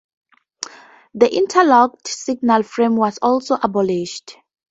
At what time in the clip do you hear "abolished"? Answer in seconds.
3.61-4.35